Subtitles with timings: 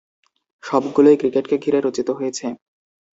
[0.63, 2.45] সবগুলোই ক্রিকেটকে ঘিরে রচিত হয়েছে।